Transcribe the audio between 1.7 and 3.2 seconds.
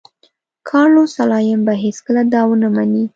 هېڅکله دا ونه مني.